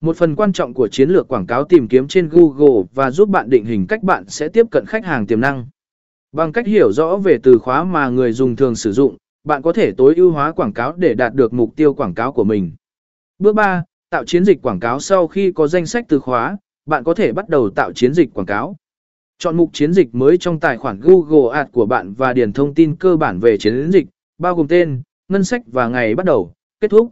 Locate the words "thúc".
26.90-27.10